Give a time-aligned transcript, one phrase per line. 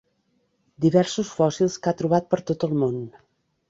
[0.85, 3.03] Diversos fòssils que ha trobat per tot el món.